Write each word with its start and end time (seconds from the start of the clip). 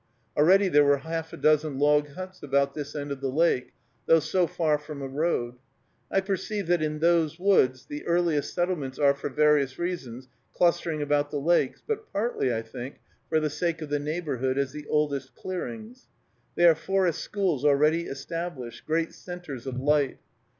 Already 0.35 0.67
there 0.67 0.83
were 0.83 0.97
half 0.97 1.31
a 1.31 1.37
dozen 1.37 1.77
log 1.77 2.07
huts 2.15 2.41
about 2.41 2.73
this 2.73 2.95
end 2.95 3.11
of 3.11 3.21
the 3.21 3.29
lake, 3.29 3.73
though 4.07 4.19
so 4.19 4.47
far 4.47 4.79
from 4.79 4.99
a 4.99 5.07
road. 5.07 5.59
I 6.09 6.21
perceive 6.21 6.65
that 6.69 6.81
in 6.81 6.97
these 6.97 7.37
woods 7.37 7.85
the 7.85 8.03
earliest 8.07 8.51
settlements 8.51 8.97
are, 8.97 9.13
for 9.13 9.29
various 9.29 9.77
reasons, 9.77 10.27
clustering 10.55 11.03
about 11.03 11.29
the 11.29 11.37
lakes, 11.37 11.83
but 11.85 12.11
partly, 12.11 12.51
I 12.51 12.63
think, 12.63 12.99
for 13.29 13.39
the 13.39 13.51
sake 13.51 13.79
of 13.83 13.89
the 13.91 13.99
neighborhood 13.99 14.57
as 14.57 14.71
the 14.71 14.87
oldest 14.87 15.35
clearings. 15.35 16.07
They 16.55 16.65
are 16.65 16.73
forest 16.73 17.21
schools 17.21 17.63
already 17.63 18.05
established, 18.07 18.87
great 18.87 19.13
centres 19.13 19.67
of 19.67 19.79
light. 19.79 20.17